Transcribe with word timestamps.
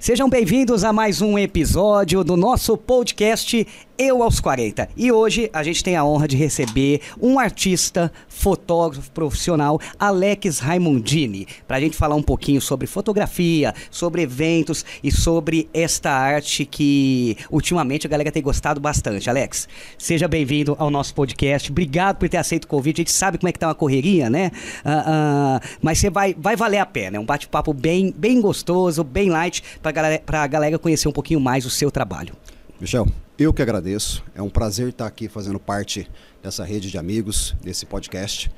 Sejam 0.00 0.30
bem-vindos 0.30 0.82
a 0.82 0.94
mais 0.94 1.20
um 1.20 1.38
episódio 1.38 2.24
do 2.24 2.34
nosso 2.34 2.74
podcast 2.74 3.66
Eu 3.98 4.22
aos 4.22 4.40
40. 4.40 4.88
E 4.96 5.12
hoje 5.12 5.50
a 5.52 5.62
gente 5.62 5.84
tem 5.84 5.94
a 5.94 6.02
honra 6.02 6.26
de 6.26 6.38
receber 6.38 7.02
um 7.20 7.38
artista, 7.38 8.10
fotógrafo 8.26 9.10
profissional, 9.10 9.78
Alex 9.98 10.58
Raimundini, 10.58 11.46
para 11.68 11.76
a 11.76 11.80
gente 11.80 11.98
falar 11.98 12.14
um 12.14 12.22
pouquinho 12.22 12.62
sobre 12.62 12.86
fotografia, 12.86 13.74
sobre 13.90 14.22
eventos 14.22 14.86
e 15.04 15.12
sobre 15.12 15.68
esta 15.74 16.10
arte 16.10 16.64
que 16.64 17.36
ultimamente 17.50 18.06
a 18.06 18.10
galera 18.10 18.32
tem 18.32 18.42
gostado 18.42 18.80
bastante. 18.80 19.28
Alex, 19.28 19.68
seja 19.98 20.26
bem-vindo 20.26 20.74
ao 20.78 20.88
nosso 20.88 21.14
podcast. 21.14 21.70
Obrigado 21.70 22.16
por 22.16 22.26
ter 22.26 22.38
aceito 22.38 22.64
o 22.64 22.68
convite. 22.68 23.02
A 23.02 23.02
gente 23.02 23.12
sabe 23.12 23.36
como 23.36 23.50
é 23.50 23.52
que 23.52 23.58
tá 23.58 23.68
uma 23.68 23.74
correria, 23.74 24.30
né? 24.30 24.50
Uh, 24.82 25.58
uh, 25.58 25.68
mas 25.82 25.98
você 25.98 26.08
vai, 26.08 26.34
vai 26.38 26.56
valer 26.56 26.78
a 26.78 26.86
pena. 26.86 27.18
É 27.18 27.20
um 27.20 27.26
bate-papo 27.26 27.74
bem, 27.74 28.14
bem 28.16 28.40
gostoso, 28.40 29.04
bem 29.04 29.28
light, 29.28 29.62
galera, 30.02 30.22
a 30.26 30.46
galera 30.46 30.78
conhecer 30.78 31.08
um 31.08 31.12
pouquinho 31.12 31.40
mais 31.40 31.66
o 31.66 31.70
seu 31.70 31.90
trabalho. 31.90 32.34
Michel, 32.80 33.06
eu 33.38 33.52
que 33.52 33.60
agradeço. 33.60 34.24
É 34.34 34.40
um 34.40 34.48
prazer 34.48 34.88
estar 34.88 35.06
aqui 35.06 35.28
fazendo 35.28 35.58
parte 35.58 36.10
dessa 36.42 36.64
rede 36.64 36.90
de 36.90 36.98
amigos, 36.98 37.54
desse 37.62 37.84
podcast. 37.84 38.50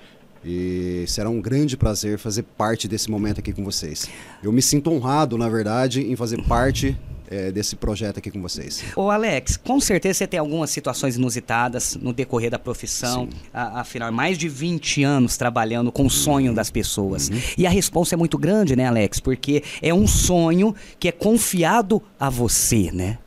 E 0.45 1.05
será 1.07 1.31
um 1.31 1.41
grande 1.41 1.77
prazer 1.77 2.19
fazer 2.19 2.43
parte 2.43 2.89
desse 2.89 3.11
momento 3.11 3.39
aqui 3.39 3.53
com 3.53 3.65
vocês. 3.65 4.09
Eu 4.43 4.53
me 4.53 4.61
sinto 4.61 4.91
honrado, 4.91 5.39
na 5.39 5.49
verdade, 5.49 6.03
em 6.03 6.17
fazer 6.17 6.43
parte 6.45 6.99
é, 7.33 7.51
desse 7.51 7.75
projeto 7.75 8.19
aqui 8.19 8.31
com 8.31 8.43
vocês. 8.43 8.85
Ô 8.95 9.11
Alex, 9.11 9.57
com 9.57 9.81
certeza 9.81 10.19
você 10.19 10.27
tem 10.27 10.39
algumas 10.39 10.71
situações 10.71 11.17
inusitadas 11.17 11.97
no 11.97 12.13
decorrer 12.13 12.51
da 12.51 12.59
profissão. 12.59 13.29
A, 13.53 13.81
afinal, 13.81 14.13
mais 14.13 14.37
de 14.37 14.49
20 14.49 15.03
anos 15.03 15.37
trabalhando 15.39 15.91
com 15.91 16.05
o 16.05 16.11
sonho 16.11 16.51
uhum. 16.51 16.55
das 16.55 16.71
pessoas. 16.71 17.31
Uhum. 17.31 17.41
E 17.57 17.67
a 17.67 17.71
resposta 17.71 18.15
é 18.15 18.19
muito 18.19 18.37
grande, 18.37 18.77
né, 18.77 18.87
Alex? 18.87 19.19
Porque 19.19 19.65
é 19.81 19.95
um 19.95 20.07
sonho 20.07 20.75
que 21.01 21.09
é 21.09 21.13
confiado 21.13 22.03
a 22.21 22.29
você, 22.29 22.91
né? 22.93 23.19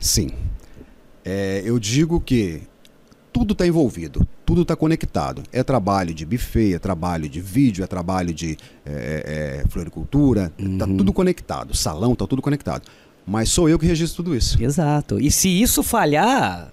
Sim. 0.00 0.30
É, 1.24 1.62
eu 1.64 1.78
digo 1.78 2.20
que 2.20 2.62
tudo 3.32 3.52
está 3.52 3.66
envolvido, 3.66 4.26
tudo 4.44 4.62
está 4.62 4.74
conectado. 4.74 5.42
É 5.52 5.62
trabalho 5.62 6.14
de 6.14 6.24
buffet, 6.24 6.74
é 6.74 6.78
trabalho 6.78 7.28
de 7.28 7.40
vídeo, 7.40 7.84
é 7.84 7.86
trabalho 7.86 8.32
de 8.32 8.56
é, 8.84 8.90
é, 8.90 9.62
é 9.62 9.68
floricultura, 9.68 10.52
está 10.58 10.86
uhum. 10.86 10.96
tudo 10.96 11.12
conectado. 11.12 11.76
Salão, 11.76 12.14
está 12.14 12.26
tudo 12.26 12.42
conectado. 12.42 12.82
Mas 13.26 13.50
sou 13.50 13.68
eu 13.68 13.78
que 13.78 13.86
registro 13.86 14.22
tudo 14.22 14.36
isso. 14.36 14.62
Exato. 14.62 15.20
E 15.20 15.30
se 15.30 15.48
isso 15.48 15.82
falhar, 15.82 16.70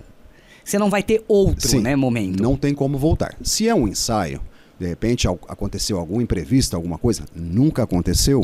você 0.63 0.77
não 0.77 0.89
vai 0.89 1.03
ter 1.03 1.23
outro, 1.27 1.67
Sim, 1.67 1.81
né, 1.81 1.95
momento. 1.95 2.41
Não 2.41 2.55
tem 2.55 2.73
como 2.73 2.97
voltar. 2.97 3.35
Se 3.41 3.67
é 3.67 3.75
um 3.75 3.87
ensaio, 3.87 4.41
de 4.79 4.87
repente 4.87 5.27
aconteceu 5.27 5.97
algum 5.97 6.21
imprevisto, 6.21 6.75
alguma 6.75 6.97
coisa, 6.97 7.25
nunca 7.35 7.83
aconteceu, 7.83 8.43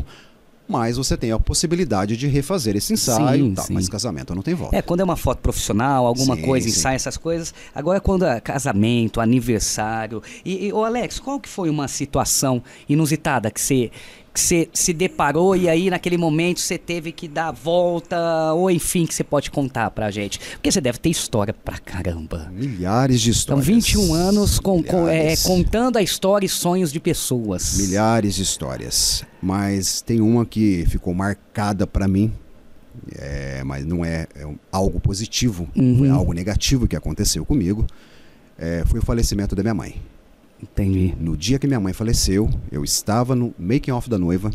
mas 0.68 0.98
você 0.98 1.16
tem 1.16 1.32
a 1.32 1.40
possibilidade 1.40 2.18
de 2.18 2.28
refazer 2.28 2.76
esse 2.76 2.94
ensaio, 2.94 3.46
sim, 3.46 3.54
tá, 3.54 3.62
sim. 3.64 3.74
mas 3.74 3.88
casamento 3.88 4.34
não 4.34 4.42
tem 4.42 4.56
volta. 4.56 4.76
É, 4.76 4.82
quando 4.82 5.02
é 5.02 5.04
uma 5.04 5.16
foto 5.16 5.40
profissional, 5.40 6.08
alguma 6.08 6.36
sim, 6.36 6.42
coisa, 6.42 6.68
ensaio, 6.68 6.96
essas 6.96 7.18
coisas. 7.18 7.54
Agora, 7.74 8.00
quando 8.00 8.26
é 8.26 8.40
casamento, 8.40 9.22
aniversário. 9.22 10.22
E, 10.44 10.68
e 10.68 10.74
ô 10.74 10.84
Alex, 10.84 11.20
qual 11.20 11.40
que 11.40 11.48
foi 11.48 11.70
uma 11.70 11.88
situação 11.88 12.64
inusitada 12.90 13.52
que 13.52 13.62
você 13.62 13.92
que 14.36 14.42
você 14.42 14.68
se 14.74 14.92
deparou 14.92 15.56
e 15.56 15.70
aí 15.70 15.90
naquele 15.90 16.18
momento 16.18 16.60
você 16.60 16.78
teve 16.78 17.14
que 17.14 17.26
dar 17.26 17.48
a 17.48 17.52
volta, 17.54 18.54
ou 18.54 18.70
enfim, 18.70 19.06
que 19.06 19.16
você 19.16 19.24
pode 19.24 19.50
contar 19.50 19.90
pra 19.92 20.12
gente? 20.12 20.40
Porque 20.52 20.70
você 20.70 20.82
deve 20.82 21.00
ter 21.00 21.10
história 21.10 21.54
pra 21.54 21.78
caramba. 21.80 22.52
Milhares 22.54 23.22
de 23.22 23.32
histórias. 23.32 23.66
Então, 23.66 23.76
21 23.80 24.14
anos 24.14 24.60
com, 24.60 24.84
com, 24.84 25.08
é, 25.08 25.38
contando 25.38 25.98
a 25.98 26.02
história 26.02 26.46
e 26.46 26.50
sonhos 26.50 26.92
de 26.92 27.00
pessoas. 27.00 27.78
Milhares 27.78 28.36
de 28.36 28.44
histórias. 28.44 29.24
Mas 29.42 30.02
tem 30.02 30.20
uma 30.20 30.46
que 30.46 30.86
ficou 30.90 31.14
marcada 31.14 31.88
para 31.88 32.06
mim, 32.06 32.34
é, 33.18 33.64
mas 33.64 33.86
não 33.86 34.04
é, 34.04 34.28
é 34.36 34.46
algo 34.70 35.00
positivo, 35.00 35.66
uhum. 35.74 36.06
é 36.06 36.10
algo 36.10 36.34
negativo 36.34 36.90
que 36.90 36.96
aconteceu 36.96 37.46
comigo. 37.46 37.88
É, 38.58 38.84
foi 38.86 39.00
o 39.00 39.02
falecimento 39.02 39.56
da 39.56 39.64
minha 39.64 39.74
mãe. 39.74 40.02
Entendi. 40.62 41.16
No 41.20 41.36
dia 41.36 41.60
que 41.60 41.68
minha 41.68 41.80
mãe 41.80 41.94
faleceu, 41.94 42.50
eu 42.72 42.84
estava 42.84 43.36
no 43.36 43.54
making 43.58 43.92
off 43.92 44.10
da 44.10 44.18
noiva, 44.18 44.52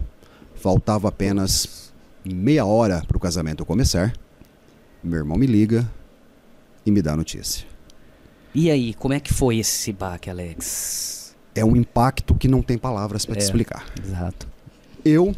faltava 0.54 1.08
apenas 1.08 1.92
meia 2.24 2.64
hora 2.64 3.02
para 3.06 3.16
o 3.16 3.20
casamento 3.20 3.64
começar. 3.64 4.12
Meu 5.02 5.18
irmão 5.18 5.38
me 5.38 5.46
liga 5.46 5.88
e 6.84 6.90
me 6.90 7.00
dá 7.00 7.12
a 7.12 7.16
notícia. 7.16 7.66
E 8.54 8.70
aí, 8.70 8.94
como 8.94 9.14
é 9.14 9.20
que 9.20 9.32
foi 9.32 9.58
esse 9.58 9.92
baque, 9.92 10.28
Alex? 10.28 11.34
É 11.54 11.64
um 11.64 11.76
impacto 11.76 12.34
que 12.34 12.48
não 12.48 12.62
tem 12.62 12.76
palavras 12.76 13.24
para 13.24 13.36
é, 13.36 13.38
te 13.38 13.44
explicar. 13.44 13.86
Exato. 14.02 14.48
Eu 15.04 15.34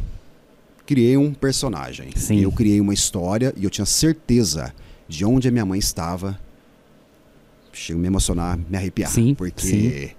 criei 0.85 1.15
um 1.17 1.33
personagem. 1.33 2.09
Sim. 2.15 2.39
Eu 2.39 2.51
criei 2.51 2.81
uma 2.81 2.93
história 2.93 3.53
e 3.55 3.63
eu 3.63 3.69
tinha 3.69 3.85
certeza 3.85 4.73
de 5.07 5.23
onde 5.25 5.47
a 5.47 5.51
minha 5.51 5.65
mãe 5.65 5.79
estava. 5.79 6.39
Chego 7.71 7.99
a 7.99 8.01
me 8.01 8.07
emocionar, 8.07 8.57
me 8.57 8.77
arrepiar. 8.77 9.09
Sim, 9.09 9.33
porque 9.33 9.61
sim. 9.61 10.11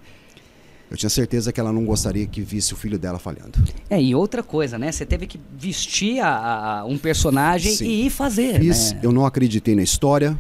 Eu 0.91 0.97
tinha 0.97 1.11
certeza 1.11 1.53
que 1.53 1.59
ela 1.59 1.73
não 1.73 1.85
gostaria 1.85 2.27
que 2.27 2.41
visse 2.41 2.73
o 2.73 2.77
filho 2.77 2.99
dela 2.99 3.19
falhando. 3.19 3.63
É, 3.91 4.01
e 4.01 4.15
outra 4.15 4.43
coisa, 4.43 4.79
né? 4.79 4.93
Você 4.93 5.05
teve 5.05 5.27
que 5.27 5.41
vestir 5.57 6.21
a, 6.21 6.81
a 6.81 6.85
um 6.85 6.99
personagem 6.99 7.73
Sim. 7.73 7.87
e 7.87 8.07
ir 8.07 8.11
fazer. 8.11 8.61
Fiz, 8.61 8.93
né? 8.93 9.01
Eu 9.03 9.11
não 9.11 9.27
acreditei 9.27 9.75
na 9.75 9.83
história, 9.83 10.39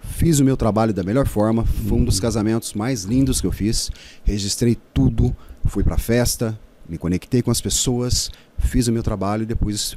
fiz 0.00 0.38
o 0.38 0.44
meu 0.44 0.56
trabalho 0.56 0.94
da 0.94 1.02
melhor 1.02 1.26
forma. 1.26 1.64
Foi 1.64 1.98
um 1.98 2.04
dos 2.04 2.16
uhum. 2.16 2.22
casamentos 2.22 2.72
mais 2.72 3.04
lindos 3.04 3.40
que 3.40 3.46
eu 3.46 3.52
fiz. 3.52 3.90
Registrei 4.24 4.76
tudo, 4.94 5.36
fui 5.66 5.82
pra 5.82 5.98
festa, 5.98 6.58
me 6.88 6.96
conectei 6.96 7.42
com 7.42 7.50
as 7.50 7.60
pessoas, 7.60 8.30
fiz 8.58 8.88
o 8.88 8.92
meu 8.92 9.02
trabalho 9.02 9.42
e 9.42 9.46
depois 9.46 9.96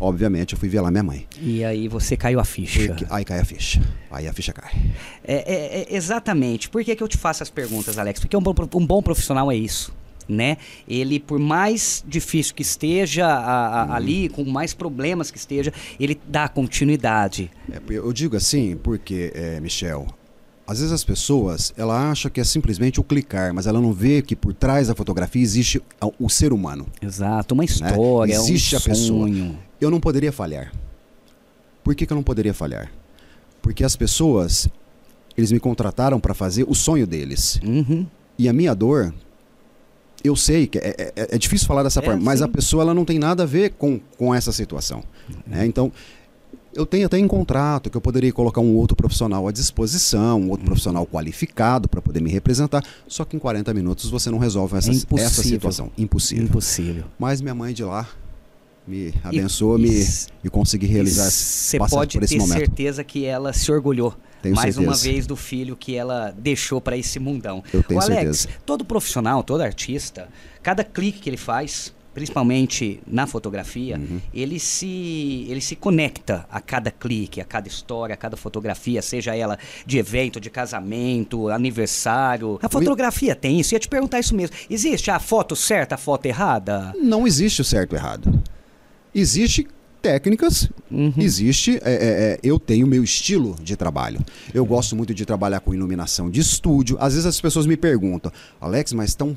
obviamente, 0.00 0.54
eu 0.54 0.58
fui 0.58 0.68
ver 0.68 0.80
lá 0.80 0.90
minha 0.90 1.02
mãe. 1.02 1.26
E 1.40 1.64
aí 1.64 1.88
você 1.88 2.16
caiu 2.16 2.40
a 2.40 2.44
ficha. 2.44 2.96
Aí 3.10 3.24
cai 3.24 3.40
a 3.40 3.44
ficha. 3.44 3.80
Aí 4.10 4.26
a 4.26 4.32
ficha 4.32 4.52
cai. 4.52 4.72
É, 5.24 5.34
é, 5.34 5.82
é 5.82 5.96
exatamente. 5.96 6.68
Por 6.68 6.84
que, 6.84 6.94
que 6.94 7.02
eu 7.02 7.08
te 7.08 7.16
faço 7.16 7.42
as 7.42 7.50
perguntas, 7.50 7.98
Alex? 7.98 8.20
Porque 8.20 8.36
um 8.36 8.42
bom, 8.42 8.54
um 8.74 8.86
bom 8.86 9.02
profissional 9.02 9.50
é 9.50 9.56
isso. 9.56 9.94
Né? 10.28 10.56
Ele, 10.88 11.20
por 11.20 11.38
mais 11.38 12.04
difícil 12.06 12.52
que 12.52 12.62
esteja 12.62 13.26
a, 13.26 13.82
a, 13.82 13.86
hum. 13.86 13.92
ali, 13.92 14.28
com 14.28 14.44
mais 14.44 14.74
problemas 14.74 15.30
que 15.30 15.38
esteja, 15.38 15.72
ele 16.00 16.20
dá 16.26 16.48
continuidade. 16.48 17.48
É, 17.70 17.80
eu 17.88 18.12
digo 18.12 18.36
assim 18.36 18.76
porque, 18.76 19.30
é, 19.36 19.60
Michel, 19.60 20.08
às 20.66 20.80
vezes 20.80 20.92
as 20.92 21.04
pessoas, 21.04 21.72
ela 21.76 22.10
acha 22.10 22.28
que 22.28 22.40
é 22.40 22.44
simplesmente 22.44 22.98
o 22.98 23.04
clicar, 23.04 23.54
mas 23.54 23.68
ela 23.68 23.80
não 23.80 23.92
vê 23.92 24.20
que 24.20 24.34
por 24.34 24.52
trás 24.52 24.88
da 24.88 24.96
fotografia 24.96 25.40
existe 25.40 25.80
o 26.18 26.28
ser 26.28 26.52
humano. 26.52 26.86
Exato, 27.00 27.54
uma 27.54 27.64
história, 27.64 28.36
né? 28.36 28.40
existe 28.42 28.74
um 28.74 28.78
a 28.78 28.80
pessoa. 28.80 29.28
Eu 29.80 29.90
não 29.90 30.00
poderia 30.00 30.32
falhar. 30.32 30.72
Por 31.84 31.94
que, 31.94 32.06
que 32.06 32.12
eu 32.12 32.16
não 32.16 32.22
poderia 32.22 32.54
falhar? 32.54 32.90
Porque 33.62 33.84
as 33.84 33.94
pessoas, 33.96 34.68
eles 35.36 35.52
me 35.52 35.60
contrataram 35.60 36.18
para 36.18 36.34
fazer 36.34 36.64
o 36.68 36.74
sonho 36.74 37.06
deles. 37.06 37.60
Uhum. 37.64 38.06
E 38.38 38.48
a 38.48 38.52
minha 38.52 38.74
dor, 38.74 39.14
eu 40.24 40.34
sei 40.34 40.66
que 40.66 40.78
é, 40.78 40.94
é, 40.98 41.12
é 41.36 41.38
difícil 41.38 41.66
falar 41.66 41.82
dessa 41.82 42.00
é, 42.00 42.02
forma, 42.02 42.20
mas 42.22 42.42
a 42.42 42.48
pessoa 42.48 42.82
ela 42.82 42.94
não 42.94 43.04
tem 43.04 43.18
nada 43.18 43.44
a 43.44 43.46
ver 43.46 43.70
com, 43.70 44.00
com 44.18 44.34
essa 44.34 44.52
situação. 44.52 45.02
Né? 45.46 45.66
Então, 45.66 45.92
eu 46.74 46.84
tenho 46.84 47.06
até 47.06 47.18
em 47.18 47.26
contrato 47.26 47.88
que 47.88 47.96
eu 47.96 48.00
poderia 48.00 48.32
colocar 48.32 48.60
um 48.60 48.74
outro 48.74 48.96
profissional 48.96 49.48
à 49.48 49.52
disposição, 49.52 50.40
um 50.40 50.50
outro 50.50 50.62
uhum. 50.62 50.66
profissional 50.66 51.06
qualificado 51.06 51.88
para 51.88 52.02
poder 52.02 52.20
me 52.20 52.30
representar, 52.30 52.84
só 53.06 53.24
que 53.24 53.36
em 53.36 53.38
40 53.38 53.72
minutos 53.72 54.10
você 54.10 54.30
não 54.30 54.38
resolve 54.38 54.76
essa, 54.76 54.90
é 54.90 55.20
essa 55.20 55.42
situação. 55.42 55.90
Impossível. 55.96 56.44
Impossível. 56.44 57.04
Mas 57.18 57.40
minha 57.40 57.54
mãe 57.54 57.72
de 57.72 57.84
lá 57.84 58.08
me 58.86 59.12
abençoou, 59.22 59.78
e, 59.78 59.82
me, 59.82 60.06
e 60.44 60.50
consegui 60.50 60.86
realizar 60.86 61.30
Você 61.30 61.78
pode 61.78 62.18
ter 62.20 62.38
momento. 62.38 62.58
certeza 62.58 63.02
que 63.02 63.24
ela 63.24 63.52
se 63.52 63.70
orgulhou 63.70 64.14
tenho 64.46 64.54
mais 64.54 64.74
certeza. 64.74 64.90
uma 64.90 64.96
vez 64.96 65.26
do 65.26 65.36
filho 65.36 65.76
que 65.76 65.94
ela 65.96 66.34
deixou 66.36 66.80
para 66.80 66.96
esse 66.96 67.18
mundão. 67.18 67.62
Eu 67.72 67.82
tenho 67.82 68.00
o 68.00 68.02
Alex, 68.02 68.38
certeza. 68.38 68.48
todo 68.64 68.84
profissional, 68.84 69.42
todo 69.42 69.60
artista, 69.60 70.28
cada 70.62 70.84
clique 70.84 71.20
que 71.20 71.30
ele 71.30 71.36
faz, 71.36 71.92
principalmente 72.14 73.00
na 73.06 73.26
fotografia, 73.26 73.98
uhum. 73.98 74.20
ele, 74.32 74.58
se, 74.58 75.46
ele 75.48 75.60
se 75.60 75.76
conecta 75.76 76.46
a 76.50 76.60
cada 76.60 76.90
clique, 76.90 77.40
a 77.40 77.44
cada 77.44 77.68
história, 77.68 78.14
a 78.14 78.16
cada 78.16 78.36
fotografia, 78.36 79.02
seja 79.02 79.34
ela 79.34 79.58
de 79.84 79.98
evento, 79.98 80.40
de 80.40 80.48
casamento, 80.48 81.48
aniversário. 81.48 82.58
A 82.62 82.68
fotografia 82.68 83.34
tem 83.34 83.60
isso. 83.60 83.74
Eu 83.74 83.76
ia 83.76 83.80
te 83.80 83.88
perguntar 83.88 84.20
isso 84.20 84.34
mesmo. 84.34 84.56
Existe 84.70 85.10
a 85.10 85.18
foto 85.18 85.54
certa, 85.54 85.96
a 85.96 85.98
foto 85.98 86.26
errada? 86.26 86.94
Não 87.02 87.26
existe 87.26 87.60
o 87.60 87.64
certo 87.64 87.94
e 87.94 87.96
errado. 87.96 88.42
Existe 89.18 89.66
técnicas, 90.02 90.68
uhum. 90.90 91.14
existe. 91.16 91.80
É, 91.82 91.92
é, 91.92 92.32
é 92.34 92.38
eu 92.42 92.60
tenho 92.60 92.86
meu 92.86 93.02
estilo 93.02 93.56
de 93.62 93.74
trabalho. 93.74 94.20
Eu 94.52 94.62
gosto 94.66 94.94
muito 94.94 95.14
de 95.14 95.24
trabalhar 95.24 95.60
com 95.60 95.72
iluminação 95.72 96.30
de 96.30 96.38
estúdio. 96.38 96.98
Às 97.00 97.14
vezes 97.14 97.24
as 97.24 97.40
pessoas 97.40 97.64
me 97.64 97.78
perguntam, 97.78 98.30
Alex, 98.60 98.92
mas 98.92 99.14
tão 99.14 99.34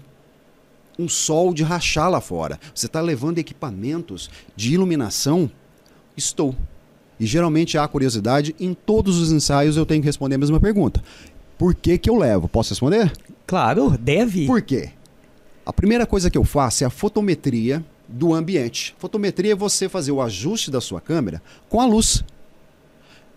um 0.99 1.07
sol 1.07 1.53
de 1.53 1.63
rachar 1.63 2.09
lá 2.09 2.19
fora. 2.19 2.59
Você 2.75 2.87
está 2.87 2.99
levando 2.99 3.37
equipamentos 3.37 4.29
de 4.53 4.73
iluminação? 4.73 5.49
Estou. 6.17 6.53
E 7.17 7.25
geralmente 7.25 7.77
há 7.77 7.87
curiosidade, 7.87 8.53
em 8.59 8.73
todos 8.73 9.17
os 9.17 9.31
ensaios 9.31 9.77
eu 9.77 9.85
tenho 9.85 10.01
que 10.01 10.07
responder 10.07 10.35
a 10.35 10.39
mesma 10.39 10.59
pergunta. 10.59 11.01
Por 11.57 11.73
que, 11.73 11.97
que 11.97 12.09
eu 12.09 12.17
levo? 12.17 12.49
Posso 12.49 12.71
responder? 12.71 13.13
Claro, 13.47 13.97
deve. 13.97 14.45
Por 14.45 14.61
quê? 14.61 14.89
A 15.65 15.71
primeira 15.71 16.05
coisa 16.05 16.29
que 16.29 16.37
eu 16.37 16.43
faço 16.43 16.83
é 16.83 16.87
a 16.87 16.89
fotometria 16.89 17.81
do 18.09 18.33
ambiente. 18.33 18.95
Fotometria 18.97 19.53
é 19.53 19.56
você 19.56 19.88
fazer 19.88 20.11
o 20.11 20.21
ajuste 20.21 20.71
da 20.71 20.81
sua 20.81 21.00
câmera 21.00 21.41
com 21.67 21.79
a 21.79 21.85
luz. 21.85 22.23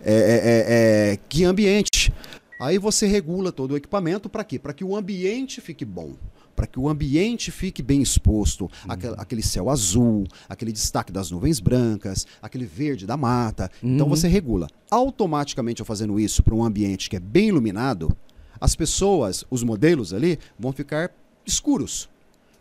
É, 0.01 0.13
é, 0.13 0.17
é, 0.17 1.13
é 1.13 1.19
que 1.29 1.45
ambiente? 1.45 2.13
Aí 2.61 2.79
você 2.79 3.07
regula 3.07 3.53
todo 3.53 3.73
o 3.73 3.77
equipamento 3.77 4.29
para 4.29 4.45
quê? 4.45 4.59
Para 4.59 4.73
que 4.73 4.85
o 4.85 4.97
ambiente 4.97 5.61
fique 5.61 5.85
bom 5.85 6.15
para 6.55 6.67
que 6.67 6.79
o 6.79 6.89
ambiente 6.89 7.51
fique 7.51 7.83
bem 7.83 8.03
exposto, 8.03 8.65
uhum. 8.87 9.15
aquele, 9.17 9.43
céu 9.43 9.71
azul, 9.71 10.27
aquele 10.49 10.71
destaque 10.71 11.11
das 11.11 11.31
nuvens 11.31 11.59
brancas, 11.61 12.27
aquele 12.41 12.67
verde 12.67 13.07
da 13.07 13.17
mata. 13.17 13.71
Então 13.79 13.89
uhum. 13.89 13.95
Então 13.95 14.09
você 14.09 14.29
regula. 14.29 14.69
Automaticamente, 14.91 15.81
eu 15.81 15.87
fazendo 15.87 16.21
isso 16.21 16.43
para 16.43 16.55
um 16.55 16.63
ambiente 16.63 17.09
que 17.09 17.17
é 17.17 17.21
bem 17.21 17.49
iluminado, 17.49 18.15
as 18.61 18.77
pessoas, 18.77 19.45
os 19.51 19.63
modelos 19.63 20.13
ali, 20.13 20.39
vão 20.59 20.73
ficar 20.73 21.11
escuros, 21.45 22.09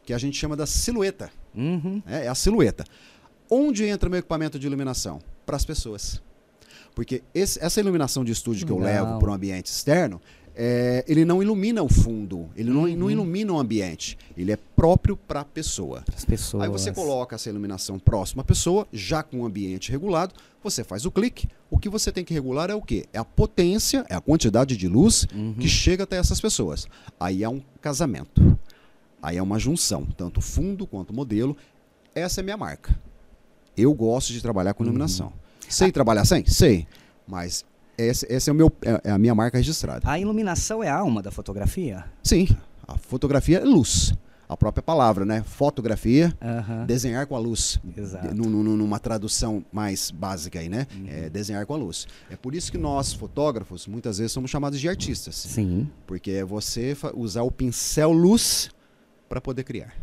que 0.03 0.13
a 0.13 0.17
gente 0.17 0.37
chama 0.37 0.55
da 0.55 0.65
silhueta. 0.65 1.31
Uhum. 1.55 2.01
É, 2.05 2.25
é 2.25 2.27
a 2.27 2.35
silhueta. 2.35 2.83
Onde 3.49 3.85
entra 3.85 4.09
meu 4.09 4.19
equipamento 4.19 4.57
de 4.57 4.65
iluminação? 4.67 5.19
Para 5.45 5.57
as 5.57 5.65
pessoas. 5.65 6.21
Porque 6.95 7.23
esse, 7.33 7.63
essa 7.63 7.79
iluminação 7.79 8.23
de 8.23 8.31
estúdio 8.31 8.65
que 8.65 8.71
eu 8.71 8.79
levo 8.79 9.19
para 9.19 9.31
um 9.31 9.33
ambiente 9.33 9.67
externo, 9.67 10.21
é, 10.55 11.03
ele 11.07 11.23
não 11.23 11.41
ilumina 11.41 11.81
o 11.81 11.87
fundo, 11.87 12.49
ele 12.55 12.69
não, 12.69 12.87
não 12.87 13.05
uhum. 13.05 13.11
ilumina 13.11 13.53
o 13.53 13.59
ambiente. 13.59 14.17
Ele 14.37 14.51
é 14.51 14.57
próprio 14.75 15.15
para 15.15 15.41
a 15.41 15.45
pessoa. 15.45 16.03
pessoas. 16.27 16.63
Aí 16.63 16.69
você 16.69 16.91
coloca 16.91 17.35
essa 17.35 17.49
iluminação 17.49 17.97
próxima 17.97 18.41
à 18.41 18.45
pessoa, 18.45 18.87
já 18.91 19.23
com 19.23 19.41
o 19.41 19.45
ambiente 19.45 19.91
regulado, 19.91 20.33
você 20.63 20.83
faz 20.83 21.05
o 21.05 21.11
clique. 21.11 21.47
O 21.69 21.77
que 21.77 21.89
você 21.89 22.11
tem 22.11 22.23
que 22.23 22.33
regular 22.33 22.69
é 22.69 22.75
o 22.75 22.81
quê? 22.81 23.05
É 23.13 23.19
a 23.19 23.25
potência, 23.25 24.05
é 24.09 24.15
a 24.15 24.21
quantidade 24.21 24.75
de 24.75 24.87
luz 24.87 25.25
uhum. 25.33 25.55
que 25.55 25.67
chega 25.67 26.03
até 26.03 26.17
essas 26.17 26.41
pessoas. 26.41 26.87
Aí 27.19 27.43
é 27.43 27.49
um 27.49 27.61
casamento. 27.79 28.50
Aí 29.21 29.37
é 29.37 29.43
uma 29.43 29.59
junção, 29.59 30.05
tanto 30.17 30.41
fundo 30.41 30.87
quanto 30.87 31.13
modelo. 31.13 31.55
Essa 32.15 32.39
é 32.39 32.41
a 32.41 32.43
minha 32.43 32.57
marca. 32.57 32.97
Eu 33.77 33.93
gosto 33.93 34.33
de 34.33 34.41
trabalhar 34.41 34.73
com 34.73 34.83
iluminação. 34.83 35.27
Uhum. 35.27 35.33
Sei 35.69 35.89
ah. 35.89 35.91
trabalhar 35.91 36.25
sem? 36.25 36.45
Sei. 36.45 36.87
Mas 37.27 37.63
esse, 37.97 38.25
esse 38.29 38.49
é, 38.49 38.53
o 38.53 38.55
meu, 38.55 38.71
é, 38.81 39.09
é 39.09 39.11
a 39.11 39.17
minha 39.17 39.35
marca 39.35 39.57
registrada. 39.57 40.09
A 40.09 40.19
iluminação 40.19 40.83
é 40.83 40.89
a 40.89 40.97
alma 40.97 41.21
da 41.21 41.31
fotografia? 41.31 42.05
Sim. 42.23 42.47
A 42.87 42.97
fotografia 42.97 43.59
é 43.59 43.63
luz 43.63 44.13
a 44.51 44.57
própria 44.57 44.83
palavra, 44.83 45.23
né? 45.23 45.41
Fotografia, 45.43 46.37
uhum. 46.41 46.85
desenhar 46.85 47.25
com 47.25 47.37
a 47.37 47.39
luz. 47.39 47.79
Exato. 47.95 48.35
Numa 48.35 48.99
tradução 48.99 49.63
mais 49.71 50.11
básica 50.11 50.59
aí, 50.59 50.67
né? 50.67 50.87
Uhum. 50.93 51.05
É 51.07 51.29
desenhar 51.29 51.65
com 51.65 51.73
a 51.73 51.77
luz. 51.77 52.05
É 52.29 52.35
por 52.35 52.53
isso 52.53 52.69
que 52.69 52.77
nós, 52.77 53.13
fotógrafos, 53.13 53.87
muitas 53.87 54.17
vezes 54.17 54.33
somos 54.33 54.51
chamados 54.51 54.77
de 54.81 54.89
artistas. 54.89 55.35
Sim. 55.35 55.89
Porque 56.05 56.31
é 56.31 56.43
você 56.43 56.97
usar 57.15 57.43
o 57.43 57.51
pincel 57.51 58.11
luz 58.11 58.69
para 59.31 59.39
poder 59.39 59.63
criar. 59.63 59.95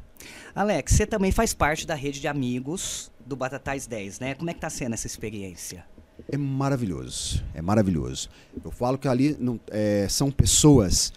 Alex, 0.55 0.93
você 0.93 1.07
também 1.07 1.31
faz 1.31 1.53
parte 1.53 1.87
da 1.87 1.95
rede 1.95 2.19
de 2.19 2.27
amigos 2.27 3.13
do 3.27 3.37
Batatais 3.37 3.87
10, 3.87 4.21
né? 4.21 4.35
Como 4.35 4.49
é 4.49 4.55
que 4.55 4.61
tá 4.61 4.71
sendo 4.71 4.95
essa 4.95 5.07
experiência? 5.07 5.85
É 6.33 6.39
maravilhoso, 6.39 7.45
é 7.53 7.61
maravilhoso. 7.61 8.31
Eu 8.65 8.71
falo 8.71 8.97
que 8.97 9.07
ali 9.07 9.37
não, 9.39 9.61
é, 9.71 10.07
são 10.09 10.31
pessoas 10.31 11.13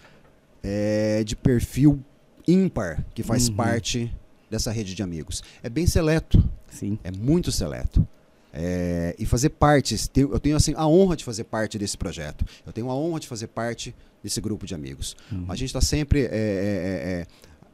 é, 0.62 1.24
de 1.24 1.34
perfil 1.34 2.04
ímpar 2.46 3.02
que 3.14 3.22
faz 3.22 3.48
uhum. 3.48 3.56
parte 3.56 4.14
dessa 4.50 4.70
rede 4.70 4.94
de 4.94 5.02
amigos. 5.02 5.42
É 5.62 5.70
bem 5.70 5.86
seleto. 5.86 6.46
Sim. 6.68 6.98
É 7.02 7.10
muito 7.10 7.50
seleto. 7.50 8.06
É, 8.52 9.16
e 9.18 9.24
fazer 9.24 9.48
parte, 9.48 9.96
eu 10.14 10.38
tenho 10.38 10.56
assim, 10.56 10.74
a 10.76 10.86
honra 10.86 11.16
de 11.16 11.24
fazer 11.24 11.44
parte 11.44 11.78
desse 11.78 11.96
projeto. 11.96 12.44
Eu 12.66 12.74
tenho 12.74 12.90
a 12.90 12.94
honra 12.94 13.20
de 13.20 13.26
fazer 13.26 13.46
parte 13.46 13.94
desse 14.22 14.38
grupo 14.38 14.66
de 14.66 14.74
amigos. 14.74 15.16
Uhum. 15.32 15.46
A 15.48 15.56
gente 15.56 15.68
está 15.68 15.80
sempre 15.80 16.20
é, 16.20 16.26
é, 16.26 16.28
é, 16.28 17.20
é 17.22 17.26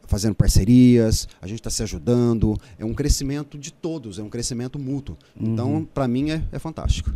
fazendo 0.08 0.34
parcerias, 0.34 1.28
a 1.40 1.46
gente 1.46 1.60
está 1.60 1.70
se 1.70 1.82
ajudando. 1.82 2.58
É 2.78 2.84
um 2.84 2.94
crescimento 2.94 3.56
de 3.56 3.70
todos, 3.70 4.19
é 4.19 4.22
um 4.22 4.28
crescimento 4.28 4.78
mútuo. 4.78 5.16
Uhum. 5.38 5.52
Então, 5.52 5.88
para 5.94 6.08
mim, 6.08 6.31
é, 6.31 6.43
é, 6.50 6.58
fantástico. 6.58 7.12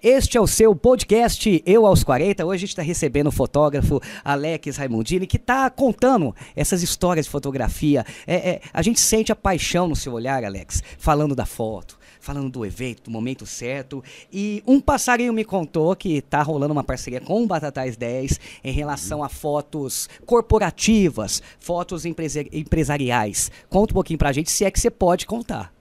Este 0.00 0.38
é 0.38 0.40
o 0.40 0.46
seu 0.46 0.74
podcast 0.74 1.62
Eu 1.66 1.84
aos 1.84 2.04
40. 2.04 2.46
Hoje 2.46 2.54
a 2.54 2.60
gente 2.60 2.68
está 2.70 2.82
recebendo 2.82 3.26
o 3.26 3.32
fotógrafo 3.32 4.00
Alex 4.24 4.76
Raimundini, 4.76 5.26
que 5.26 5.36
está 5.36 5.68
contando 5.68 6.34
essas 6.54 6.82
histórias 6.82 7.26
de 7.26 7.32
fotografia. 7.32 8.06
É, 8.26 8.50
é, 8.50 8.60
a 8.72 8.80
gente 8.80 9.00
sente 9.00 9.32
a 9.32 9.36
paixão 9.36 9.88
no 9.88 9.96
seu 9.96 10.12
olhar, 10.12 10.44
Alex, 10.44 10.82
falando 10.96 11.34
da 11.34 11.44
foto 11.44 11.97
falando 12.28 12.50
do 12.50 12.66
evento, 12.66 13.04
do 13.04 13.10
momento 13.10 13.46
certo. 13.46 14.04
E 14.30 14.62
um 14.66 14.82
passarinho 14.82 15.32
me 15.32 15.46
contou 15.46 15.96
que 15.96 16.20
tá 16.20 16.42
rolando 16.42 16.74
uma 16.74 16.84
parceria 16.84 17.22
com 17.22 17.42
o 17.42 17.46
Batatais 17.46 17.96
10 17.96 18.38
em 18.62 18.70
relação 18.70 19.24
a 19.24 19.30
fotos 19.30 20.10
corporativas, 20.26 21.42
fotos 21.58 22.04
empresariais. 22.04 23.50
Conta 23.70 23.92
um 23.92 23.94
pouquinho 23.94 24.18
pra 24.18 24.30
gente 24.30 24.50
se 24.50 24.62
é 24.62 24.70
que 24.70 24.78
você 24.78 24.90
pode 24.90 25.24
contar. 25.24 25.72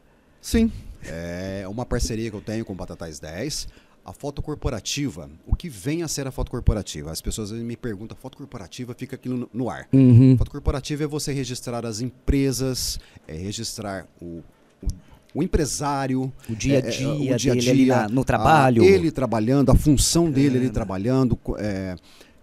Sim. 0.41 0.71
É 1.03 1.65
uma 1.67 1.85
parceria 1.85 2.29
que 2.29 2.35
eu 2.37 2.41
tenho 2.41 2.63
com 2.63 2.71
o 2.71 2.75
Batatais 2.75 3.19
10. 3.19 3.67
A 4.05 4.13
foto 4.13 4.41
corporativa, 4.41 5.29
o 5.45 5.53
que 5.53 5.67
vem 5.67 6.01
a 6.01 6.07
ser 6.07 6.27
a 6.27 6.31
foto 6.31 6.49
corporativa? 6.49 7.11
As 7.11 7.19
pessoas 7.19 7.51
me 7.51 7.75
perguntam, 7.75 8.17
a 8.17 8.21
foto 8.21 8.37
corporativa 8.37 8.93
fica 8.93 9.17
aquilo 9.17 9.35
no, 9.35 9.49
no 9.53 9.69
ar. 9.69 9.85
Uhum. 9.91 10.37
Foto 10.37 10.49
corporativa 10.49 11.03
é 11.03 11.07
você 11.07 11.33
registrar 11.33 11.85
as 11.85 11.99
empresas, 11.99 12.97
é 13.27 13.33
registrar 13.33 14.07
o, 14.21 14.41
o 15.37 15.43
empresário, 15.43 16.33
o 16.49 16.55
dia 16.55 16.79
a 16.79 16.81
dia, 16.81 17.05
é, 17.05 17.35
o 17.35 17.37
dia, 17.37 17.53
-a 17.53 17.55
-dia 17.55 17.65
dele 17.65 17.85
na, 17.85 18.09
no 18.09 18.25
trabalho, 18.25 18.81
a, 18.81 18.85
ele 18.87 19.11
trabalhando, 19.11 19.69
a 19.69 19.75
função 19.75 20.31
dele, 20.31 20.57
ele 20.57 20.69
trabalhando, 20.71 21.37
é, 21.59 21.95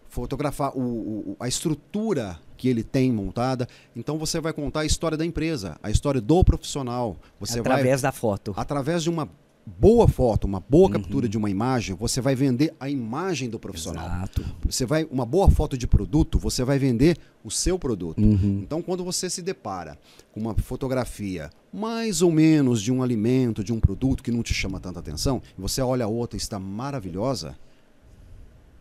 fotografar 0.09 0.71
o, 0.77 0.81
o, 0.81 1.37
a 1.41 1.49
estrutura 1.49 2.39
que 2.57 2.69
ele 2.69 2.85
tem 2.85 3.11
montada. 3.11 3.69
Então 3.97 4.17
você 4.17 4.41
vai 4.41 4.53
contar 4.53 4.81
a 4.81 4.87
história 4.87 5.19
da 5.19 5.27
empresa, 5.27 5.77
a 5.83 5.91
história 5.91 6.21
do 6.21 6.45
profissional. 6.45 7.17
Você 7.41 7.59
através 7.59 8.03
vai, 8.03 8.09
da 8.09 8.13
foto. 8.13 8.55
Através 8.57 9.03
de 9.03 9.11
uma 9.11 9.29
boa 9.67 10.07
foto, 10.07 10.47
uma 10.47 10.61
boa 10.61 10.87
uhum. 10.87 10.93
captura 10.93 11.29
de 11.29 11.39
uma 11.39 11.51
imagem, 11.51 11.97
você 11.97 12.21
vai 12.21 12.35
vender 12.35 12.75
a 12.79 12.89
imagem 12.89 13.49
do 13.49 13.59
profissional. 13.59 14.07
Exato. 14.07 14.45
Você 14.67 14.85
vai 14.85 15.05
uma 15.11 15.25
boa 15.25 15.51
foto 15.51 15.77
de 15.77 15.87
produto, 15.87 16.39
você 16.39 16.65
vai 16.65 16.79
vender 16.79 17.19
o 17.43 17.51
seu 17.51 17.79
produto. 17.79 18.21
Uhum. 18.21 18.61
Então, 18.63 18.83
quando 18.83 19.05
você 19.05 19.31
se 19.31 19.43
depara 19.43 19.99
com 20.33 20.41
uma 20.41 20.55
fotografia 20.55 21.51
mais 21.73 22.23
ou 22.23 22.31
menos 22.31 22.83
de 22.83 22.93
um 22.93 23.03
alimento, 23.03 23.65
de 23.65 23.73
um 23.73 23.81
produto 23.81 24.23
que 24.23 24.31
não 24.31 24.43
te 24.43 24.55
chama 24.55 24.79
tanta 24.79 25.01
atenção, 25.01 25.43
e 25.57 25.61
você 25.61 25.81
olha 25.81 26.05
a 26.05 26.09
outra 26.09 26.37
e 26.37 26.41
está 26.41 26.59
maravilhosa, 26.59 27.57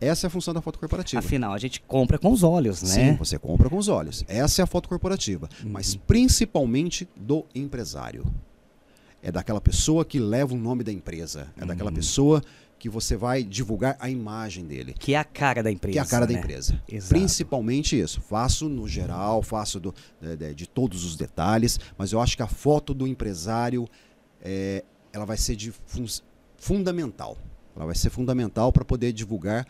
essa 0.00 0.26
é 0.26 0.28
a 0.28 0.30
função 0.30 0.52
da 0.52 0.60
foto 0.60 0.78
corporativa. 0.78 1.18
Afinal, 1.18 1.54
a 1.54 1.58
gente 1.58 1.80
compra 1.80 2.18
com 2.18 2.30
os 2.30 2.42
olhos, 2.42 2.82
né? 2.82 2.88
Sim, 2.88 3.16
você 3.16 3.38
compra 3.38 3.70
com 3.70 3.78
os 3.78 3.88
olhos. 3.88 4.24
Essa 4.28 4.60
é 4.60 4.64
a 4.64 4.66
foto 4.66 4.88
corporativa, 4.88 5.48
uhum. 5.64 5.70
mas 5.70 5.94
principalmente 5.94 7.08
do 7.16 7.44
empresário 7.54 8.24
é 9.24 9.32
daquela 9.32 9.60
pessoa 9.60 10.04
que 10.04 10.20
leva 10.20 10.52
o 10.52 10.56
nome 10.56 10.84
da 10.84 10.92
empresa, 10.92 11.48
é 11.56 11.62
uhum. 11.62 11.66
daquela 11.68 11.90
pessoa 11.90 12.42
que 12.78 12.90
você 12.90 13.16
vai 13.16 13.42
divulgar 13.42 13.96
a 13.98 14.10
imagem 14.10 14.66
dele. 14.66 14.94
Que 14.98 15.14
é 15.14 15.16
a 15.16 15.24
cara 15.24 15.62
da 15.62 15.70
empresa. 15.70 15.94
Que 15.94 15.98
é 15.98 16.02
a 16.02 16.04
cara 16.04 16.26
né? 16.26 16.34
da 16.34 16.38
empresa. 16.38 16.82
Exato. 16.86 17.14
Principalmente 17.14 17.98
isso. 17.98 18.20
Faço 18.20 18.68
no 18.68 18.86
geral, 18.86 19.42
faço 19.42 19.80
do, 19.80 19.94
de, 20.20 20.54
de, 20.54 20.68
todos 20.68 21.06
os 21.06 21.16
detalhes, 21.16 21.80
mas 21.96 22.12
eu 22.12 22.20
acho 22.20 22.36
que 22.36 22.42
a 22.42 22.46
foto 22.46 22.92
do 22.92 23.06
empresário 23.06 23.88
é, 24.42 24.84
ela 25.10 25.24
vai 25.24 25.38
ser 25.38 25.56
de 25.56 25.72
fun 25.86 26.04
fundamental. 26.58 27.38
Ela 27.74 27.86
vai 27.86 27.94
ser 27.94 28.10
fundamental 28.10 28.70
para 28.70 28.84
poder 28.84 29.10
divulgar 29.14 29.66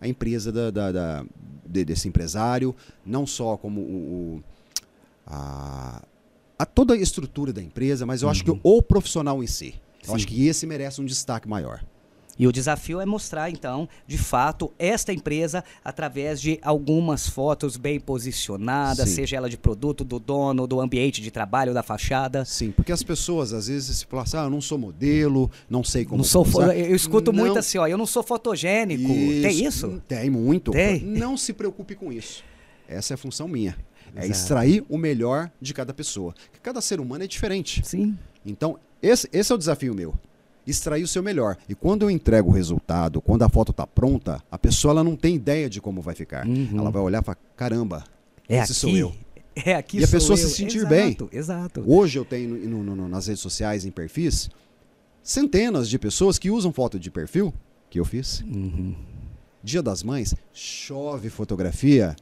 a 0.00 0.08
empresa 0.08 0.50
da, 0.50 0.72
da, 0.72 0.90
da 0.90 1.26
de, 1.64 1.84
desse 1.84 2.08
empresário, 2.08 2.74
não 3.04 3.24
só 3.24 3.56
como 3.56 3.80
o, 3.80 3.84
o 4.36 4.44
a, 5.24 6.02
a 6.58 6.64
toda 6.64 6.94
a 6.94 6.96
estrutura 6.96 7.52
da 7.52 7.62
empresa, 7.62 8.06
mas 8.06 8.22
eu 8.22 8.26
uhum. 8.26 8.32
acho 8.32 8.44
que 8.44 8.50
uhum. 8.50 8.60
o 8.62 8.82
profissional 8.82 9.42
em 9.42 9.46
si. 9.46 9.74
Eu 10.02 10.10
Sim. 10.10 10.14
acho 10.14 10.26
que 10.26 10.46
esse 10.46 10.66
merece 10.66 11.00
um 11.00 11.04
destaque 11.04 11.48
maior. 11.48 11.82
E 12.38 12.46
o 12.46 12.52
desafio 12.52 13.00
é 13.00 13.06
mostrar, 13.06 13.50
então, 13.50 13.88
de 14.06 14.18
fato, 14.18 14.70
esta 14.78 15.10
empresa 15.12 15.64
através 15.82 16.40
de 16.40 16.58
algumas 16.60 17.26
fotos 17.26 17.78
bem 17.78 17.98
posicionadas, 17.98 19.08
Sim. 19.08 19.14
seja 19.14 19.36
ela 19.36 19.48
de 19.48 19.56
produto, 19.56 20.04
do 20.04 20.18
dono, 20.18 20.66
do 20.66 20.78
ambiente 20.80 21.22
de 21.22 21.30
trabalho, 21.30 21.72
da 21.72 21.82
fachada. 21.82 22.44
Sim, 22.44 22.72
porque 22.72 22.92
as 22.92 23.02
pessoas 23.02 23.54
às 23.54 23.68
vezes 23.68 23.98
se 23.98 24.06
falam 24.06 24.24
assim, 24.24 24.36
ah, 24.36 24.44
eu 24.44 24.50
não 24.50 24.60
sou 24.60 24.76
modelo, 24.76 25.50
não 25.68 25.82
sei 25.82 26.04
como. 26.04 26.18
Não 26.18 26.24
sou 26.24 26.44
Eu 26.72 26.94
escuto 26.94 27.32
não... 27.32 27.42
muito 27.42 27.58
assim, 27.58 27.78
ó, 27.78 27.86
eu 27.86 27.96
não 27.96 28.06
sou 28.06 28.22
fotogênico. 28.22 29.10
Isso. 29.10 29.42
Tem 29.42 29.64
isso? 29.64 30.02
Tem 30.06 30.30
muito. 30.30 30.72
Tem. 30.72 31.02
Não 31.02 31.38
se 31.38 31.54
preocupe 31.54 31.94
com 31.94 32.12
isso. 32.12 32.44
Essa 32.86 33.14
é 33.14 33.16
a 33.16 33.18
função 33.18 33.48
minha. 33.48 33.76
É 34.14 34.26
extrair 34.26 34.84
o 34.88 34.96
melhor 34.96 35.50
de 35.60 35.74
cada 35.74 35.92
pessoa. 35.92 36.34
Cada 36.62 36.80
ser 36.80 37.00
humano 37.00 37.24
é 37.24 37.26
diferente. 37.26 37.82
Sim. 37.84 38.16
Então, 38.44 38.78
esse, 39.02 39.28
esse 39.32 39.52
é 39.52 39.54
o 39.54 39.58
desafio 39.58 39.94
meu. 39.94 40.14
Extrair 40.66 41.02
o 41.02 41.08
seu 41.08 41.22
melhor. 41.22 41.56
E 41.68 41.74
quando 41.74 42.02
eu 42.02 42.10
entrego 42.10 42.50
o 42.50 42.52
resultado, 42.52 43.20
quando 43.20 43.42
a 43.42 43.48
foto 43.48 43.70
está 43.70 43.86
pronta, 43.86 44.42
a 44.50 44.58
pessoa 44.58 44.92
ela 44.92 45.04
não 45.04 45.14
tem 45.14 45.36
ideia 45.36 45.70
de 45.70 45.80
como 45.80 46.00
vai 46.00 46.14
ficar. 46.14 46.46
Uhum. 46.46 46.78
Ela 46.78 46.90
vai 46.90 47.02
olhar 47.02 47.22
e 47.22 47.24
falar: 47.24 47.38
caramba, 47.56 48.04
é 48.48 48.56
esse 48.56 48.72
aqui. 48.72 48.80
sou 48.80 48.96
eu. 48.96 49.14
É 49.54 49.74
aqui 49.74 50.00
e 50.00 50.04
a 50.04 50.08
pessoa 50.08 50.34
eu. 50.38 50.46
se 50.46 50.54
sentir 50.54 50.78
exato, 50.78 50.90
bem. 50.90 51.16
Exato. 51.32 51.84
Hoje 51.86 52.18
eu 52.18 52.24
tenho 52.24 52.68
no, 52.68 52.82
no, 52.82 53.08
nas 53.08 53.26
redes 53.26 53.40
sociais, 53.40 53.86
em 53.86 53.90
perfis, 53.90 54.50
centenas 55.22 55.88
de 55.88 55.98
pessoas 55.98 56.38
que 56.38 56.50
usam 56.50 56.72
foto 56.72 56.98
de 56.98 57.10
perfil 57.10 57.54
que 57.88 57.98
eu 57.98 58.04
fiz. 58.04 58.40
Uhum. 58.40 58.94
Dia 59.62 59.82
das 59.82 60.02
Mães, 60.02 60.34
chove 60.52 61.30
fotografia 61.30 62.14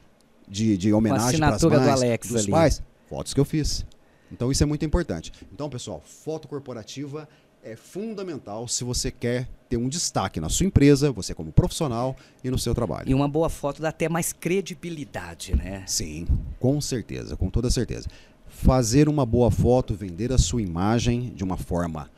de, 0.47 0.77
de 0.77 0.93
homenagem 0.93 1.39
para 1.39 1.55
as 1.55 1.63
mães, 1.63 1.83
do 1.83 1.89
Alex 1.89 2.27
dos 2.27 2.41
ali. 2.43 2.51
pais, 2.51 2.83
fotos 3.07 3.33
que 3.33 3.39
eu 3.39 3.45
fiz. 3.45 3.85
Então 4.31 4.51
isso 4.51 4.63
é 4.63 4.65
muito 4.65 4.85
importante. 4.85 5.31
Então, 5.53 5.69
pessoal, 5.69 6.01
foto 6.03 6.47
corporativa 6.47 7.27
é 7.63 7.75
fundamental 7.75 8.67
se 8.67 8.83
você 8.83 9.09
quer 9.09 9.47
ter 9.67 9.77
um 9.77 9.89
destaque 9.89 10.39
na 10.39 10.49
sua 10.49 10.67
empresa, 10.67 11.11
você 11.11 11.33
como 11.33 11.51
profissional 11.51 12.15
e 12.43 12.49
no 12.51 12.59
seu 12.59 12.75
trabalho. 12.75 13.09
E 13.09 13.13
uma 13.13 13.27
boa 13.27 13.49
foto 13.49 13.81
dá 13.81 13.89
até 13.89 14.07
mais 14.07 14.31
credibilidade, 14.31 15.55
né? 15.55 15.83
Sim, 15.87 16.27
com 16.59 16.79
certeza, 16.79 17.35
com 17.35 17.49
toda 17.49 17.69
certeza. 17.71 18.07
Fazer 18.47 19.09
uma 19.09 19.25
boa 19.25 19.49
foto, 19.49 19.95
vender 19.95 20.31
a 20.31 20.37
sua 20.37 20.61
imagem 20.61 21.33
de 21.33 21.43
uma 21.43 21.57
forma 21.57 22.09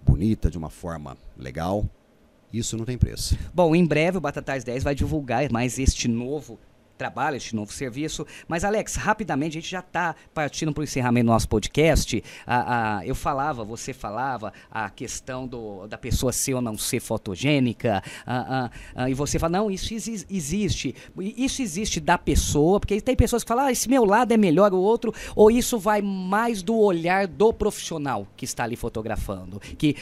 bonita, 0.00 0.50
de 0.50 0.56
uma 0.56 0.70
forma 0.70 1.16
legal, 1.36 1.84
isso 2.52 2.76
não 2.76 2.84
tem 2.84 2.96
preço. 2.96 3.36
Bom, 3.52 3.74
em 3.74 3.84
breve 3.84 4.16
o 4.18 4.20
Batatais 4.20 4.64
10 4.64 4.82
vai 4.82 4.94
divulgar 4.94 5.50
mais 5.50 5.78
este 5.78 6.08
novo 6.08 6.58
trabalho, 6.96 7.36
este 7.36 7.54
novo 7.54 7.72
serviço. 7.72 8.26
Mas, 8.48 8.64
Alex, 8.64 8.96
rapidamente, 8.96 9.58
a 9.58 9.60
gente 9.60 9.70
já 9.70 9.80
está 9.80 10.14
partindo 10.34 10.72
para 10.72 10.80
o 10.80 10.84
encerramento 10.84 11.26
do 11.26 11.32
nosso 11.32 11.48
podcast. 11.48 12.22
Ah, 12.46 12.98
ah, 12.98 13.06
eu 13.06 13.14
falava, 13.14 13.64
você 13.64 13.92
falava, 13.92 14.52
a 14.70 14.90
questão 14.90 15.46
do, 15.46 15.86
da 15.86 15.98
pessoa 15.98 16.32
ser 16.32 16.54
ou 16.54 16.62
não 16.62 16.76
ser 16.76 17.00
fotogênica. 17.00 18.02
Ah, 18.26 18.70
e 19.08 19.14
você 19.14 19.38
fala, 19.38 19.58
não, 19.58 19.70
isso 19.70 19.94
existe. 19.94 20.94
Isso 21.18 21.62
existe 21.62 22.00
da 22.00 22.18
pessoa, 22.18 22.80
porque 22.80 23.00
tem 23.00 23.16
pessoas 23.16 23.42
que 23.42 23.48
falam, 23.48 23.66
ah, 23.66 23.72
esse 23.72 23.88
meu 23.88 24.04
lado 24.04 24.32
é 24.32 24.36
melhor 24.36 24.72
o 24.72 24.78
outro, 24.78 25.12
ou 25.34 25.50
isso 25.50 25.78
vai 25.78 26.02
mais 26.02 26.62
do 26.62 26.76
olhar 26.76 27.26
do 27.26 27.52
profissional 27.52 28.26
que 28.36 28.44
está 28.44 28.64
ali 28.64 28.76
fotografando. 28.76 29.60
Que 29.78 29.96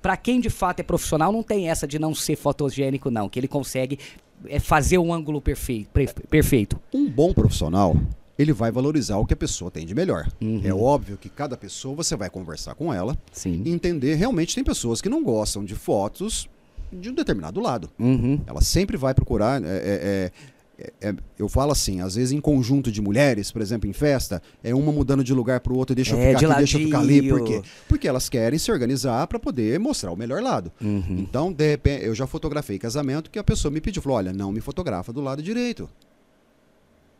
para 0.00 0.16
quem 0.16 0.40
de 0.40 0.50
fato 0.50 0.80
é 0.80 0.82
profissional, 0.82 1.32
não 1.32 1.42
tem 1.42 1.68
essa 1.68 1.86
de 1.86 1.98
não 1.98 2.14
ser 2.14 2.36
fotogênico, 2.36 3.10
não, 3.10 3.28
que 3.28 3.40
ele 3.40 3.48
consegue 3.48 3.98
é 4.46 4.58
fazer 4.58 4.98
o 4.98 5.12
ângulo 5.12 5.40
perfeito, 5.40 5.90
perfeito. 6.28 6.80
Um 6.92 7.08
bom 7.08 7.32
profissional, 7.32 7.96
ele 8.38 8.52
vai 8.52 8.70
valorizar 8.70 9.16
o 9.16 9.26
que 9.26 9.34
a 9.34 9.36
pessoa 9.36 9.70
tem 9.70 9.86
de 9.86 9.94
melhor. 9.94 10.28
Uhum. 10.40 10.60
É 10.64 10.72
óbvio 10.72 11.16
que 11.16 11.28
cada 11.28 11.56
pessoa 11.56 11.94
você 11.94 12.16
vai 12.16 12.28
conversar 12.28 12.74
com 12.74 12.92
ela 12.92 13.16
Sim. 13.32 13.62
e 13.64 13.70
entender. 13.70 14.14
Realmente 14.14 14.54
tem 14.54 14.64
pessoas 14.64 15.00
que 15.00 15.08
não 15.08 15.22
gostam 15.22 15.64
de 15.64 15.74
fotos 15.74 16.48
de 16.92 17.10
um 17.10 17.14
determinado 17.14 17.60
lado. 17.60 17.90
Uhum. 17.98 18.40
Ela 18.46 18.60
sempre 18.60 18.96
vai 18.96 19.14
procurar. 19.14 19.62
É, 19.62 19.66
é, 19.66 19.70
é 19.70 20.32
é, 20.78 20.92
é, 21.00 21.14
eu 21.38 21.48
falo 21.48 21.72
assim, 21.72 22.00
às 22.00 22.16
vezes 22.16 22.32
em 22.32 22.40
conjunto 22.40 22.92
de 22.92 23.00
mulheres, 23.00 23.50
por 23.50 23.62
exemplo, 23.62 23.88
em 23.88 23.92
festa, 23.92 24.42
é 24.62 24.74
uma 24.74 24.92
mudando 24.92 25.24
de 25.24 25.32
lugar 25.32 25.60
para 25.60 25.72
o 25.72 25.76
outro, 25.76 25.94
deixa 25.94 26.14
eu 26.14 26.18
é, 26.18 26.28
ficar 26.28 26.38
de 26.38 26.46
aqui, 26.46 26.56
deixa 26.58 26.78
eu 26.78 26.84
ficar 26.84 26.98
ali, 26.98 27.28
por 27.28 27.44
quê? 27.44 27.62
Porque 27.88 28.06
elas 28.06 28.28
querem 28.28 28.58
se 28.58 28.70
organizar 28.70 29.26
para 29.26 29.38
poder 29.38 29.78
mostrar 29.80 30.12
o 30.12 30.16
melhor 30.16 30.42
lado. 30.42 30.70
Uhum. 30.80 31.16
Então, 31.18 31.52
de 31.52 31.70
repente, 31.70 32.04
eu 32.04 32.14
já 32.14 32.26
fotografei 32.26 32.78
casamento 32.78 33.30
que 33.30 33.38
a 33.38 33.44
pessoa 33.44 33.72
me 33.72 33.80
pediu, 33.80 34.02
falou, 34.02 34.18
olha, 34.18 34.32
não 34.32 34.52
me 34.52 34.60
fotografa 34.60 35.12
do 35.12 35.20
lado 35.20 35.42
direito. 35.42 35.88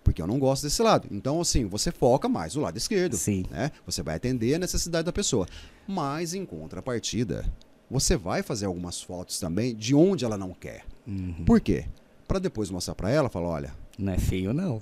Porque 0.04 0.22
eu 0.22 0.26
não 0.26 0.38
gosto 0.38 0.62
desse 0.62 0.80
lado. 0.82 1.08
Então, 1.10 1.40
assim, 1.40 1.64
você 1.64 1.90
foca 1.90 2.28
mais 2.28 2.54
o 2.54 2.60
lado 2.60 2.76
esquerdo. 2.76 3.16
Sim. 3.16 3.44
Né? 3.50 3.72
Você 3.84 4.02
vai 4.04 4.14
atender 4.14 4.54
a 4.54 4.58
necessidade 4.58 5.04
da 5.04 5.12
pessoa. 5.12 5.48
Mas, 5.88 6.32
em 6.32 6.44
contrapartida, 6.44 7.44
você 7.90 8.16
vai 8.16 8.42
fazer 8.42 8.66
algumas 8.66 9.02
fotos 9.02 9.40
também 9.40 9.75
de 9.75 9.96
onde 9.96 10.25
ela 10.25 10.38
não 10.38 10.52
quer. 10.52 10.84
Uhum. 11.06 11.44
Por 11.44 11.60
quê? 11.60 11.86
Para 12.26 12.38
depois 12.38 12.71
mostrar 12.71 12.95
para 12.95 13.11
ela, 13.11 13.28
falar, 13.28 13.49
olha, 13.49 13.75
não 13.99 14.12
é 14.12 14.18
feio, 14.18 14.52
não. 14.52 14.80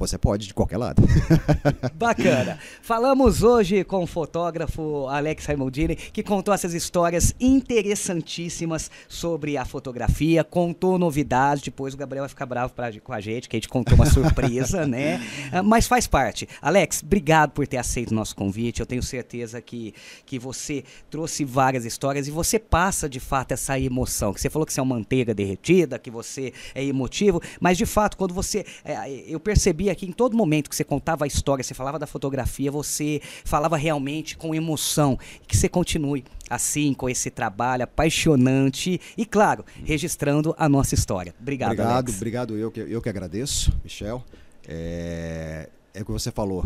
Você 0.00 0.16
pode 0.16 0.46
de 0.46 0.54
qualquer 0.54 0.78
lado. 0.78 1.02
Bacana. 1.94 2.58
Falamos 2.80 3.42
hoje 3.42 3.84
com 3.84 4.02
o 4.02 4.06
fotógrafo 4.06 5.06
Alex 5.08 5.44
Raimondini, 5.44 5.94
que 5.94 6.22
contou 6.22 6.54
essas 6.54 6.72
histórias 6.72 7.34
interessantíssimas 7.38 8.90
sobre 9.06 9.58
a 9.58 9.64
fotografia, 9.66 10.42
contou 10.42 10.98
novidades. 10.98 11.62
Depois 11.62 11.92
o 11.92 11.98
Gabriel 11.98 12.22
vai 12.22 12.30
ficar 12.30 12.46
bravo 12.46 12.72
pra, 12.72 12.90
com 13.00 13.12
a 13.12 13.20
gente, 13.20 13.46
que 13.46 13.56
a 13.56 13.58
gente 13.58 13.68
contou 13.68 13.94
uma 13.94 14.06
surpresa, 14.06 14.86
né? 14.86 15.20
Ah, 15.52 15.62
mas 15.62 15.86
faz 15.86 16.06
parte. 16.06 16.48
Alex, 16.62 17.02
obrigado 17.02 17.50
por 17.50 17.66
ter 17.66 17.76
aceito 17.76 18.12
o 18.12 18.14
nosso 18.14 18.36
convite. 18.36 18.80
Eu 18.80 18.86
tenho 18.86 19.02
certeza 19.02 19.60
que, 19.60 19.92
que 20.24 20.38
você 20.38 20.84
trouxe 21.10 21.44
várias 21.44 21.84
histórias 21.84 22.28
e 22.28 22.30
você 22.30 22.58
passa 22.58 23.08
de 23.08 23.18
fato 23.18 23.52
essa 23.52 23.78
emoção. 23.78 24.32
Que 24.32 24.40
você 24.40 24.48
falou 24.48 24.64
que 24.64 24.72
você 24.72 24.80
é 24.80 24.82
uma 24.82 24.94
manteiga 24.94 25.34
derretida, 25.34 25.98
que 25.98 26.10
você 26.10 26.52
é 26.74 26.84
emotivo, 26.84 27.40
mas 27.60 27.76
de 27.76 27.86
fato, 27.86 28.16
quando 28.16 28.32
você. 28.32 28.64
É, 28.84 29.24
eu 29.26 29.40
percebi 29.40 29.89
aqui 29.90 30.06
em 30.06 30.12
todo 30.12 30.36
momento 30.36 30.68
que 30.68 30.76
você 30.76 30.84
contava 30.84 31.24
a 31.24 31.26
história, 31.26 31.62
você 31.62 31.74
falava 31.74 31.98
da 31.98 32.06
fotografia, 32.06 32.70
você 32.70 33.20
falava 33.44 33.76
realmente 33.76 34.36
com 34.36 34.54
emoção. 34.54 35.18
Que 35.46 35.56
você 35.56 35.68
continue 35.68 36.24
assim, 36.50 36.92
com 36.92 37.08
esse 37.08 37.30
trabalho 37.30 37.84
apaixonante 37.84 39.00
e, 39.16 39.24
claro, 39.24 39.64
registrando 39.84 40.54
a 40.58 40.68
nossa 40.68 40.94
história. 40.96 41.32
Obrigado, 41.40 41.70
Obrigado, 41.70 41.92
Alex. 41.94 42.16
obrigado. 42.16 42.56
Eu 42.58 42.70
que, 42.72 42.80
eu 42.80 43.00
que 43.00 43.08
agradeço, 43.08 43.72
Michel. 43.84 44.24
É, 44.66 45.68
é 45.94 46.02
o 46.02 46.04
que 46.04 46.10
você 46.10 46.32
falou. 46.32 46.64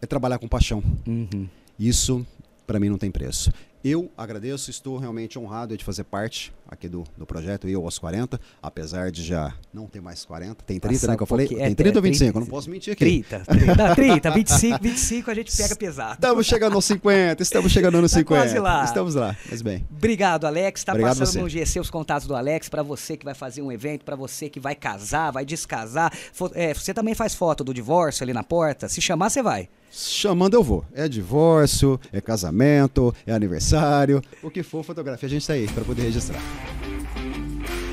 É 0.00 0.06
trabalhar 0.06 0.38
com 0.38 0.48
paixão. 0.48 0.82
Uhum. 1.06 1.46
Isso, 1.78 2.26
para 2.66 2.80
mim, 2.80 2.88
não 2.88 2.98
tem 2.98 3.10
preço. 3.10 3.52
Eu 3.84 4.10
agradeço, 4.16 4.70
estou 4.70 4.98
realmente 4.98 5.38
honrado 5.38 5.76
de 5.76 5.84
fazer 5.84 6.04
parte 6.04 6.52
aqui 6.68 6.88
do, 6.88 7.02
do 7.16 7.24
projeto 7.26 7.66
Eu 7.66 7.82
aos 7.84 7.98
40, 7.98 8.38
apesar 8.62 9.10
de 9.10 9.24
já 9.24 9.54
não 9.72 9.86
ter 9.86 10.00
mais 10.00 10.24
40. 10.24 10.62
Tem 10.64 10.78
30, 10.78 10.94
Passar 10.94 11.08
né? 11.12 11.16
Que 11.16 11.22
eu 11.22 11.26
falei? 11.26 11.46
pouquinho- 11.46 11.64
Tem 11.64 11.72
é, 11.72 11.74
30 11.74 11.98
ou 11.98 12.00
é, 12.00 12.02
25? 12.02 12.24
30, 12.32 12.36
eu 12.36 12.40
não 12.40 12.46
posso 12.46 12.70
mentir 12.70 12.92
aqui. 12.92 13.04
30, 13.04 13.40
30, 13.46 13.94
30, 13.94 14.30
25, 14.30 14.78
25 14.82 15.30
a 15.30 15.34
gente 15.34 15.56
pega 15.56 15.74
pesado. 15.76 16.12
Estamos 16.14 16.46
chegando 16.46 16.74
aos 16.74 16.84
50, 16.84 17.42
estamos 17.42 17.72
chegando 17.72 18.00
nos 18.00 18.12
Tá 18.12 18.18
50. 18.18 18.42
quase 18.42 18.58
lá. 18.58 18.84
Estamos 18.84 19.14
lá, 19.14 19.36
mas 19.50 19.62
bem. 19.62 19.86
Obrigado, 19.90 20.44
Alex. 20.46 20.84
Tá 20.84 20.92
Obrigado 20.92 21.18
passando 21.18 21.32
você. 21.32 21.40
no 21.40 21.48
GC 21.48 21.80
os 21.80 21.90
contatos 21.90 22.26
do 22.28 22.34
Alex 22.36 22.68
para 22.68 22.82
você 22.82 23.16
que 23.16 23.24
vai 23.24 23.34
fazer 23.34 23.62
um 23.62 23.72
evento, 23.72 24.04
para 24.04 24.14
você 24.16 24.48
que 24.48 24.60
vai 24.60 24.74
casar, 24.74 25.30
vai 25.30 25.44
descasar. 25.44 26.12
É, 26.54 26.74
você 26.74 26.92
também 26.92 27.14
faz 27.14 27.34
foto 27.34 27.64
do 27.64 27.72
divórcio 27.72 28.22
ali 28.24 28.32
na 28.32 28.42
porta. 28.42 28.88
Se 28.88 29.00
chamar, 29.00 29.30
você 29.30 29.42
vai. 29.42 29.68
Chamando 29.90 30.52
eu 30.54 30.62
vou. 30.62 30.84
É 30.94 31.08
divórcio, 31.08 31.98
é 32.12 32.20
casamento, 32.20 33.14
é 33.26 33.32
aniversário, 33.32 34.22
o 34.42 34.50
que 34.50 34.62
for 34.62 34.84
fotografia, 34.84 35.26
a 35.26 35.30
gente 35.30 35.40
está 35.40 35.54
aí 35.54 35.66
para 35.66 35.82
poder 35.82 36.02
registrar. 36.02 36.38
Bye. 37.14 37.87